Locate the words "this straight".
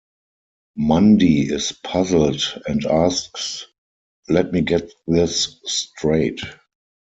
5.05-6.41